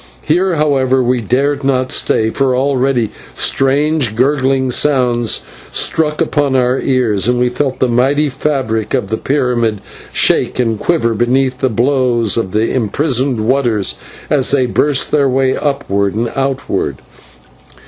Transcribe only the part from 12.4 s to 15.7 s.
the imprisoned waters as they burst their way